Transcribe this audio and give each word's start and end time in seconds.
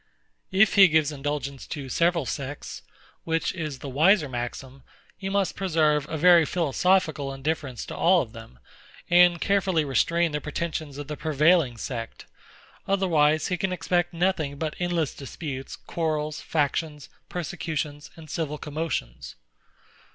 If 0.51 0.73
he 0.73 0.87
gives 0.87 1.11
indulgence 1.11 1.67
to 1.67 1.87
several 1.87 2.25
sects, 2.25 2.81
which 3.23 3.53
is 3.53 3.77
the 3.85 3.87
wiser 3.87 4.27
maxim, 4.27 4.81
he 5.15 5.29
must 5.29 5.55
preserve 5.55 6.09
a 6.09 6.17
very 6.17 6.43
philosophical 6.43 7.31
indifference 7.31 7.85
to 7.85 7.95
all 7.95 8.23
of 8.23 8.33
them, 8.33 8.57
and 9.11 9.39
carefully 9.39 9.85
restrain 9.85 10.31
the 10.31 10.41
pretensions 10.41 10.97
of 10.97 11.07
the 11.07 11.15
prevailing 11.15 11.77
sect; 11.77 12.25
otherwise 12.87 13.49
he 13.49 13.57
can 13.57 13.71
expect 13.71 14.11
nothing 14.11 14.57
but 14.57 14.75
endless 14.79 15.13
disputes, 15.13 15.75
quarrels, 15.75 16.41
factions, 16.41 17.07
persecutions, 17.29 18.09
and 18.15 18.27
civil 18.27 18.57
commotions. 18.57 19.35